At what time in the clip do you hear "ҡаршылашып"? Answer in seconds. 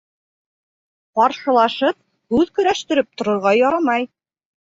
1.19-1.99